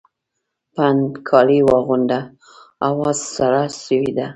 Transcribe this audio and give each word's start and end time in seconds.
پنډ 0.75 1.09
کالي 1.27 1.59
واغونده! 1.67 2.19
هوا 2.85 3.09
سړه 3.33 3.63
سوې 3.83 4.11
ده 4.17 4.25